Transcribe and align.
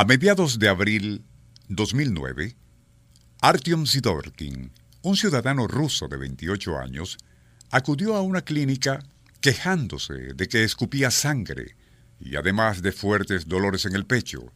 A 0.00 0.04
mediados 0.04 0.60
de 0.60 0.68
abril 0.68 1.24
2009, 1.70 2.54
Artyom 3.40 3.84
Sidorkin, 3.84 4.70
un 5.02 5.16
ciudadano 5.16 5.66
ruso 5.66 6.06
de 6.06 6.16
28 6.16 6.78
años, 6.78 7.18
acudió 7.72 8.14
a 8.14 8.22
una 8.22 8.42
clínica 8.42 9.00
quejándose 9.40 10.34
de 10.36 10.46
que 10.46 10.62
escupía 10.62 11.10
sangre 11.10 11.74
y 12.20 12.36
además 12.36 12.80
de 12.80 12.92
fuertes 12.92 13.48
dolores 13.48 13.86
en 13.86 13.96
el 13.96 14.06
pecho, 14.06 14.52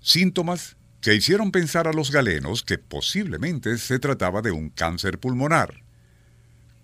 síntomas 0.00 0.76
que 1.00 1.14
hicieron 1.14 1.52
pensar 1.52 1.88
a 1.88 1.94
los 1.94 2.10
galenos 2.10 2.62
que 2.62 2.76
posiblemente 2.76 3.78
se 3.78 3.98
trataba 3.98 4.42
de 4.42 4.50
un 4.50 4.68
cáncer 4.68 5.18
pulmonar. 5.18 5.84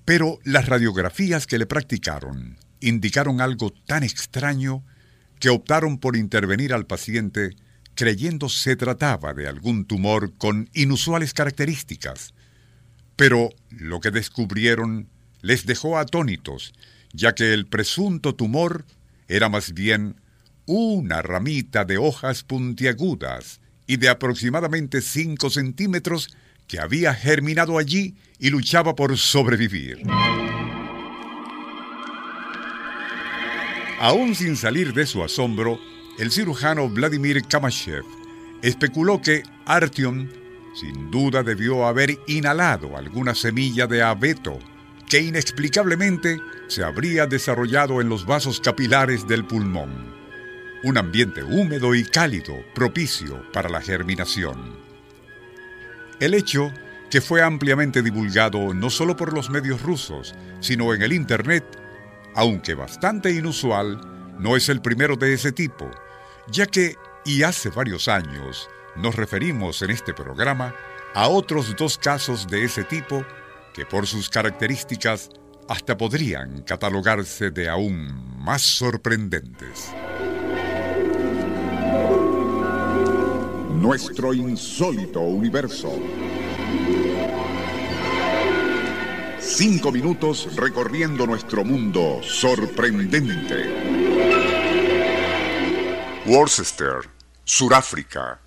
Pero 0.07 0.39
las 0.45 0.65
radiografías 0.65 1.47
que 1.47 1.59
le 1.59 1.67
practicaron 1.67 2.57
indicaron 2.81 3.43
algo 3.43 3.71
tan 3.71 4.03
extraño 4.03 4.83
que 5.39 5.51
optaron 5.51 5.99
por 5.99 6.17
intervenir 6.17 6.73
al 6.73 6.87
paciente 6.87 7.55
creyendo 7.95 8.49
se 8.49 8.77
trataba 8.77 9.35
de 9.35 9.49
algún 9.49 9.85
tumor 9.85 10.33
con 10.39 10.69
inusuales 10.75 11.35
características. 11.35 12.35
Pero 13.17 13.51
lo 13.71 14.01
que 14.01 14.11
descubrieron 14.11 15.09
les 15.43 15.67
dejó 15.67 15.99
atónitos, 15.99 16.73
ya 17.13 17.35
que 17.35 17.53
el 17.53 17.67
presunto 17.67 18.35
tumor 18.35 18.85
era 19.29 19.49
más 19.49 19.75
bien 19.75 20.17
una 20.67 21.23
ramita 21.23 21.85
de 21.85 21.99
hojas 21.99 22.45
puntiagudas 22.45 23.61
y 23.87 23.97
de 23.97 24.09
aproximadamente 24.09 25.01
5 25.01 25.51
centímetros 25.51 26.35
que 26.67 26.81
había 26.81 27.13
germinado 27.15 27.79
allí 27.79 28.15
y 28.39 28.51
luchaba 28.51 28.95
por 28.95 29.19
sobrevivir. 29.19 30.03
Aún 34.01 34.35
sin 34.35 34.57
salir 34.57 34.95
de 34.95 35.07
su 35.07 35.23
asombro, 35.23 35.79
el 36.19 36.31
cirujano 36.31 36.89
Vladimir 36.89 37.43
Kamashev 37.43 38.05
especuló 38.63 39.21
que 39.21 39.43
Artyom 39.65 40.29
sin 40.75 41.11
duda 41.11 41.43
debió 41.43 41.87
haber 41.87 42.19
inhalado 42.27 42.97
alguna 42.97 43.35
semilla 43.35 43.87
de 43.87 44.03
abeto 44.03 44.59
que 45.09 45.21
inexplicablemente 45.21 46.41
se 46.69 46.83
habría 46.83 47.27
desarrollado 47.27 48.01
en 48.01 48.09
los 48.09 48.25
vasos 48.25 48.61
capilares 48.61 49.27
del 49.29 49.45
pulmón. 49.45 50.13
Un 50.85 50.97
ambiente 50.97 51.43
húmedo 51.43 51.95
y 51.95 52.05
cálido 52.05 52.55
propicio 52.75 53.45
para 53.53 53.69
la 53.69 53.83
germinación. 53.83 54.77
El 56.19 56.35
hecho, 56.35 56.73
que 57.11 57.21
fue 57.21 57.43
ampliamente 57.43 58.03
divulgado 58.03 58.73
no 58.73 58.89
solo 58.89 59.17
por 59.17 59.35
los 59.35 59.51
medios 59.51 59.83
rusos, 59.83 60.35
sino 60.61 60.95
en 60.95 61.03
el 61.03 61.13
Internet, 61.13 61.65
aunque 62.35 62.75
bastante 62.75 63.31
inusual, 63.31 64.12
no 64.43 64.57
es 64.57 64.69
el 64.69 64.83
primero 64.83 65.15
de 65.15 65.35
ese 65.35 65.53
tipo, 65.53 65.89
ya 66.51 66.67
que, 66.67 66.97
y 67.25 67.45
hace 67.45 67.71
varios 67.71 68.09
años, 68.09 68.69
nos 68.97 69.15
referimos 69.15 69.81
en 69.83 69.91
este 69.91 70.13
programa 70.13 70.75
a 71.15 71.29
otros 71.29 71.77
dos 71.77 71.97
casos 71.97 72.49
de 72.49 72.65
ese 72.65 72.83
tipo 72.83 73.25
que 73.73 73.87
por 73.87 74.07
sus 74.09 74.29
características 74.29 75.31
hasta 75.69 75.97
podrían 75.97 76.63
catalogarse 76.63 77.53
de 77.53 77.69
aún 77.69 78.37
más 78.37 78.63
sorprendentes. 78.63 79.93
Nuestro 83.71 84.35
insólito 84.35 85.21
universo. 85.21 85.93
Cinco 89.55 89.93
minutos 89.93 90.57
recorriendo 90.57 91.27
nuestro 91.27 91.63
mundo 91.63 92.23
sorprendente. 92.23 93.69
Worcester, 96.25 97.11
Suráfrica, 97.45 98.41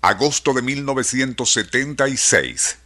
agosto 0.00 0.52
de 0.52 0.62
1976. 0.62 2.78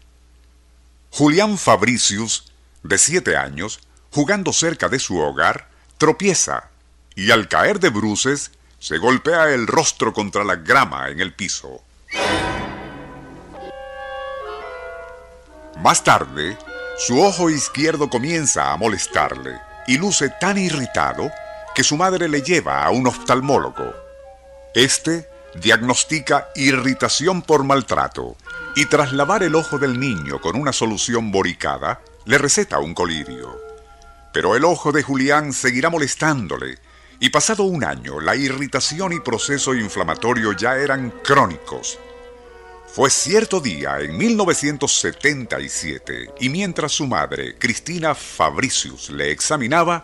Julián 1.10 1.58
Fabricius, 1.58 2.50
de 2.82 2.96
siete 2.96 3.36
años, 3.36 3.80
jugando 4.10 4.54
cerca 4.54 4.88
de 4.88 4.98
su 4.98 5.18
hogar, 5.18 5.68
tropieza 5.98 6.70
y 7.14 7.30
al 7.30 7.46
caer 7.46 7.78
de 7.78 7.90
bruces 7.90 8.52
se 8.78 8.96
golpea 8.96 9.50
el 9.50 9.66
rostro 9.66 10.14
contra 10.14 10.44
la 10.44 10.56
grama 10.56 11.10
en 11.10 11.20
el 11.20 11.34
piso. 11.34 11.82
Más 15.76 16.02
tarde, 16.02 16.56
su 17.00 17.18
ojo 17.22 17.48
izquierdo 17.48 18.10
comienza 18.10 18.72
a 18.72 18.76
molestarle 18.76 19.58
y 19.86 19.96
luce 19.96 20.28
tan 20.38 20.58
irritado 20.58 21.30
que 21.74 21.82
su 21.82 21.96
madre 21.96 22.28
le 22.28 22.42
lleva 22.42 22.84
a 22.84 22.90
un 22.90 23.06
oftalmólogo. 23.06 23.94
Este 24.74 25.26
diagnostica 25.54 26.48
irritación 26.54 27.40
por 27.40 27.64
maltrato 27.64 28.36
y 28.76 28.84
tras 28.84 29.14
lavar 29.14 29.42
el 29.42 29.54
ojo 29.54 29.78
del 29.78 29.98
niño 29.98 30.42
con 30.42 30.56
una 30.56 30.74
solución 30.74 31.32
boricada, 31.32 32.02
le 32.26 32.36
receta 32.36 32.78
un 32.80 32.92
colirio. 32.92 33.58
Pero 34.34 34.54
el 34.54 34.66
ojo 34.66 34.92
de 34.92 35.02
Julián 35.02 35.54
seguirá 35.54 35.88
molestándole 35.88 36.76
y 37.18 37.30
pasado 37.30 37.64
un 37.64 37.82
año 37.82 38.20
la 38.20 38.36
irritación 38.36 39.14
y 39.14 39.20
proceso 39.20 39.74
inflamatorio 39.74 40.52
ya 40.52 40.76
eran 40.76 41.10
crónicos. 41.24 41.98
Fue 42.92 43.08
cierto 43.08 43.60
día 43.60 44.00
en 44.00 44.16
1977 44.16 46.34
y 46.40 46.48
mientras 46.48 46.90
su 46.90 47.06
madre, 47.06 47.54
Cristina 47.56 48.16
Fabricius, 48.16 49.10
le 49.10 49.30
examinaba, 49.30 50.02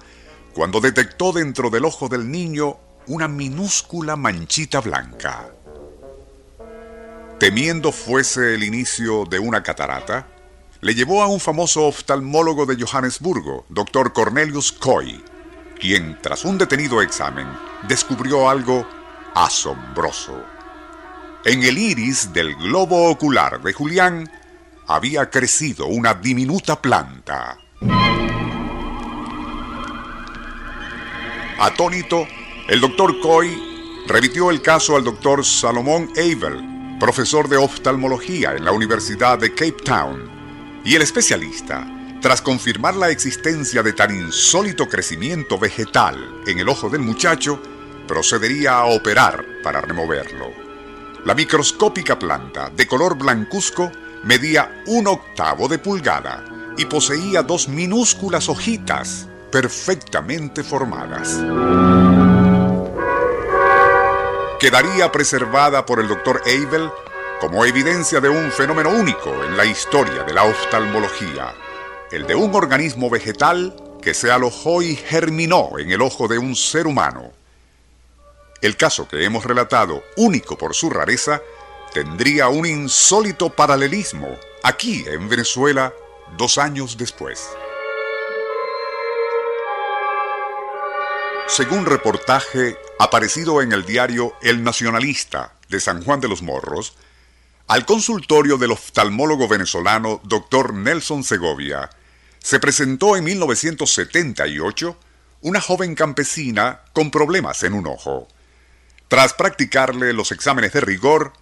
cuando 0.54 0.80
detectó 0.80 1.32
dentro 1.32 1.68
del 1.68 1.84
ojo 1.84 2.08
del 2.08 2.30
niño 2.30 2.78
una 3.08 3.26
minúscula 3.26 4.14
manchita 4.14 4.80
blanca. 4.80 5.50
Temiendo 7.40 7.90
fuese 7.90 8.54
el 8.54 8.62
inicio 8.62 9.24
de 9.24 9.40
una 9.40 9.64
catarata, 9.64 10.28
le 10.80 10.94
llevó 10.94 11.24
a 11.24 11.26
un 11.26 11.40
famoso 11.40 11.86
oftalmólogo 11.86 12.66
de 12.66 12.80
Johannesburgo, 12.80 13.66
doctor 13.68 14.12
Cornelius 14.12 14.70
Coy, 14.70 15.24
quien, 15.80 16.16
tras 16.22 16.44
un 16.44 16.56
detenido 16.56 17.02
examen, 17.02 17.48
descubrió 17.88 18.48
algo 18.48 18.86
asombroso. 19.34 20.55
En 21.48 21.62
el 21.62 21.78
iris 21.78 22.32
del 22.32 22.56
globo 22.56 23.08
ocular 23.08 23.62
de 23.62 23.72
Julián 23.72 24.28
había 24.88 25.30
crecido 25.30 25.86
una 25.86 26.12
diminuta 26.12 26.82
planta. 26.82 27.56
Atónito, 31.60 32.26
el 32.66 32.80
doctor 32.80 33.20
Coy 33.20 34.02
remitió 34.08 34.50
el 34.50 34.60
caso 34.60 34.96
al 34.96 35.04
doctor 35.04 35.44
Salomón 35.44 36.10
Abel, 36.16 36.98
profesor 36.98 37.48
de 37.48 37.58
oftalmología 37.58 38.56
en 38.56 38.64
la 38.64 38.72
Universidad 38.72 39.38
de 39.38 39.50
Cape 39.50 39.84
Town, 39.84 40.28
y 40.84 40.96
el 40.96 41.02
especialista, 41.02 41.86
tras 42.20 42.42
confirmar 42.42 42.96
la 42.96 43.10
existencia 43.10 43.84
de 43.84 43.92
tan 43.92 44.12
insólito 44.12 44.88
crecimiento 44.88 45.60
vegetal 45.60 46.42
en 46.44 46.58
el 46.58 46.68
ojo 46.68 46.90
del 46.90 47.02
muchacho, 47.02 47.62
procedería 48.08 48.78
a 48.78 48.86
operar 48.86 49.46
para 49.62 49.80
removerlo. 49.80 50.65
La 51.26 51.34
microscópica 51.34 52.18
planta, 52.18 52.70
de 52.70 52.86
color 52.86 53.18
blancuzco, 53.18 53.92
medía 54.24 54.82
un 54.86 55.06
octavo 55.06 55.68
de 55.68 55.78
pulgada 55.78 56.42
y 56.78 56.86
poseía 56.86 57.42
dos 57.42 57.68
minúsculas 57.68 58.48
hojitas 58.48 59.28
perfectamente 59.50 60.64
formadas 60.64 61.36
quedaría 64.58 65.12
preservada 65.12 65.84
por 65.84 66.00
el 66.00 66.08
doctor 66.08 66.42
Abel 66.46 66.90
como 67.40 67.64
evidencia 67.64 68.20
de 68.20 68.28
un 68.28 68.50
fenómeno 68.50 68.90
único 68.90 69.44
en 69.44 69.56
la 69.56 69.66
historia 69.66 70.22
de 70.22 70.32
la 70.32 70.44
oftalmología, 70.44 71.54
el 72.10 72.26
de 72.26 72.34
un 72.34 72.54
organismo 72.54 73.10
vegetal 73.10 73.76
que 74.00 74.14
se 74.14 74.30
alojó 74.30 74.82
y 74.82 74.96
germinó 74.96 75.78
en 75.78 75.90
el 75.90 76.00
ojo 76.00 76.26
de 76.26 76.38
un 76.38 76.56
ser 76.56 76.86
humano. 76.86 77.32
El 78.60 78.76
caso 78.76 79.06
que 79.06 79.24
hemos 79.24 79.44
relatado, 79.44 80.02
único 80.16 80.56
por 80.56 80.74
su 80.74 80.90
rareza, 80.90 81.42
tendría 81.92 82.48
un 82.48 82.66
insólito 82.66 83.50
paralelismo 83.50 84.36
aquí 84.62 85.04
en 85.06 85.28
Venezuela 85.28 85.92
dos 86.36 86.58
años 86.58 86.96
después. 86.96 87.48
Según 91.46 91.86
reportaje 91.86 92.76
aparecido 92.98 93.62
en 93.62 93.72
el 93.72 93.84
diario 93.84 94.34
El 94.42 94.64
Nacionalista 94.64 95.54
de 95.68 95.78
San 95.78 96.02
Juan 96.02 96.20
de 96.20 96.28
los 96.28 96.42
Morros, 96.42 96.96
al 97.68 97.84
consultorio 97.84 98.58
del 98.58 98.72
oftalmólogo 98.72 99.48
venezolano 99.48 100.20
Dr. 100.24 100.74
Nelson 100.74 101.24
Segovia 101.24 101.90
se 102.38 102.60
presentó 102.60 103.16
en 103.16 103.24
1978 103.24 104.96
una 105.42 105.60
joven 105.60 105.94
campesina 105.94 106.80
con 106.92 107.10
problemas 107.10 107.62
en 107.62 107.74
un 107.74 107.86
ojo. 107.86 108.28
Tras 109.08 109.34
practicarle 109.34 110.12
los 110.12 110.32
exámenes 110.32 110.72
de 110.72 110.80
rigor, 110.80 111.32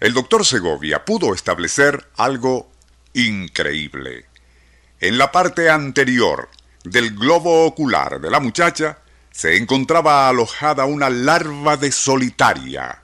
el 0.00 0.12
doctor 0.12 0.44
Segovia 0.44 1.04
pudo 1.04 1.34
establecer 1.34 2.08
algo 2.16 2.68
increíble. 3.14 4.26
En 4.98 5.18
la 5.18 5.30
parte 5.30 5.70
anterior 5.70 6.48
del 6.82 7.14
globo 7.14 7.64
ocular 7.64 8.20
de 8.20 8.30
la 8.30 8.40
muchacha 8.40 8.98
se 9.30 9.56
encontraba 9.56 10.28
alojada 10.28 10.84
una 10.84 11.10
larva 11.10 11.76
de 11.76 11.92
solitaria, 11.92 13.02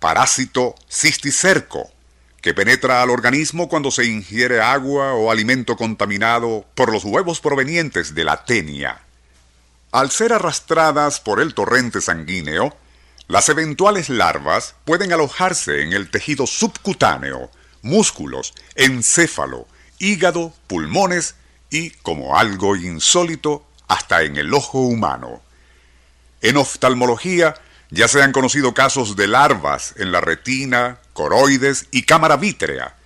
parásito 0.00 0.74
cisticerco, 0.90 1.92
que 2.42 2.54
penetra 2.54 3.02
al 3.02 3.10
organismo 3.10 3.68
cuando 3.68 3.92
se 3.92 4.04
ingiere 4.04 4.60
agua 4.60 5.14
o 5.14 5.30
alimento 5.30 5.76
contaminado 5.76 6.64
por 6.74 6.92
los 6.92 7.04
huevos 7.04 7.40
provenientes 7.40 8.14
de 8.14 8.24
la 8.24 8.44
tenia. 8.44 9.00
Al 9.92 10.10
ser 10.10 10.32
arrastradas 10.32 11.20
por 11.20 11.40
el 11.40 11.54
torrente 11.54 12.00
sanguíneo, 12.00 12.76
las 13.28 13.50
eventuales 13.50 14.08
larvas 14.08 14.74
pueden 14.86 15.12
alojarse 15.12 15.82
en 15.82 15.92
el 15.92 16.10
tejido 16.10 16.46
subcutáneo, 16.46 17.50
músculos, 17.82 18.54
encéfalo, 18.74 19.68
hígado, 19.98 20.54
pulmones 20.66 21.34
y, 21.70 21.90
como 21.90 22.38
algo 22.38 22.74
insólito, 22.74 23.66
hasta 23.86 24.22
en 24.22 24.38
el 24.38 24.54
ojo 24.54 24.80
humano. 24.80 25.42
En 26.40 26.56
oftalmología 26.56 27.54
ya 27.90 28.08
se 28.08 28.22
han 28.22 28.32
conocido 28.32 28.72
casos 28.72 29.14
de 29.14 29.26
larvas 29.26 29.92
en 29.98 30.10
la 30.10 30.22
retina, 30.22 30.98
coroides 31.12 31.86
y 31.90 32.04
cámara 32.04 32.38
vítrea, 32.38 32.96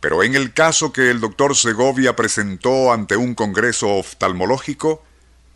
pero 0.00 0.22
en 0.22 0.34
el 0.34 0.54
caso 0.54 0.94
que 0.94 1.10
el 1.10 1.20
doctor 1.20 1.54
Segovia 1.54 2.16
presentó 2.16 2.90
ante 2.90 3.16
un 3.16 3.34
congreso 3.34 3.96
oftalmológico, 3.96 5.04